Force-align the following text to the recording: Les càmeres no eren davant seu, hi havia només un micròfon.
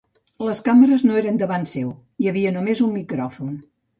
Les 0.45 0.61
càmeres 0.67 1.03
no 1.09 1.19
eren 1.19 1.37
davant 1.41 1.69
seu, 1.73 1.93
hi 2.23 2.31
havia 2.31 2.55
només 2.57 2.83
un 2.87 2.93
micròfon. 2.97 3.55